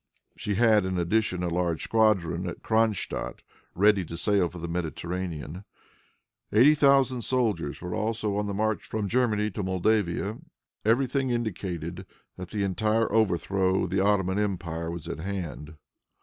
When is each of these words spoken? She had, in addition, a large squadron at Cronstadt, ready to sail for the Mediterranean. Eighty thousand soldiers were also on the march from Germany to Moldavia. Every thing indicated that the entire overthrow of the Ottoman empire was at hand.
She 0.35 0.55
had, 0.55 0.83
in 0.83 0.97
addition, 0.97 1.43
a 1.43 1.47
large 1.47 1.83
squadron 1.83 2.49
at 2.49 2.63
Cronstadt, 2.63 3.43
ready 3.75 4.03
to 4.05 4.17
sail 4.17 4.47
for 4.47 4.57
the 4.57 4.67
Mediterranean. 4.67 5.63
Eighty 6.51 6.73
thousand 6.73 7.21
soldiers 7.21 7.83
were 7.83 7.93
also 7.93 8.35
on 8.37 8.47
the 8.47 8.53
march 8.55 8.83
from 8.83 9.07
Germany 9.07 9.51
to 9.51 9.61
Moldavia. 9.61 10.39
Every 10.83 11.05
thing 11.05 11.29
indicated 11.29 12.07
that 12.35 12.49
the 12.49 12.63
entire 12.63 13.11
overthrow 13.11 13.83
of 13.83 13.91
the 13.91 13.99
Ottoman 13.99 14.39
empire 14.39 14.89
was 14.89 15.07
at 15.07 15.19
hand. 15.19 15.75